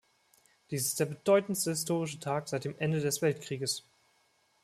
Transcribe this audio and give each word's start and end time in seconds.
Dies 0.71 0.87
ist 0.87 0.99
der 0.99 1.05
bedeutendste 1.05 1.69
historische 1.69 2.17
Tag 2.19 2.49
seit 2.49 2.65
dem 2.65 2.73
Ende 2.79 3.01
des 3.01 3.21
Weltkrieges. 3.21 3.85